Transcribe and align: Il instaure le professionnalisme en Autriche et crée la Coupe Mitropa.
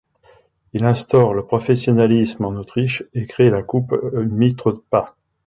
Il 0.73 0.83
instaure 0.83 1.35
le 1.35 1.45
professionnalisme 1.45 2.45
en 2.45 2.53
Autriche 2.55 3.03
et 3.13 3.27
crée 3.27 3.51
la 3.51 3.61
Coupe 3.61 3.95
Mitropa. 4.15 5.15